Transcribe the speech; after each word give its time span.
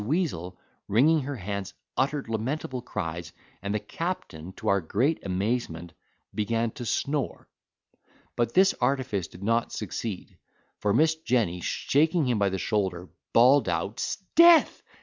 Weazel, 0.03 0.57
wringing 0.87 1.21
her 1.21 1.35
hands 1.35 1.75
uttered 1.95 2.27
lamentable 2.27 2.81
cries: 2.81 3.31
and 3.61 3.71
the 3.75 3.79
captain, 3.79 4.51
to 4.53 4.67
our 4.67 4.81
great 4.81 5.23
amazement, 5.23 5.93
began 6.33 6.71
to 6.71 6.87
snore; 6.87 7.47
but 8.35 8.55
this 8.55 8.73
artifice 8.81 9.27
did 9.27 9.43
not 9.43 9.71
succeed; 9.71 10.39
for 10.79 10.91
Miss 10.91 11.13
Jenny, 11.13 11.59
shaking 11.61 12.25
him 12.27 12.39
by 12.39 12.49
the 12.49 12.57
shoulder, 12.57 13.09
bawled 13.31 13.69
out, 13.69 13.97
"Sdeath! 13.97 14.81